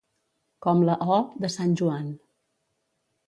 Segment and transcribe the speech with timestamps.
[0.65, 2.07] Com la «o» de sant Joan.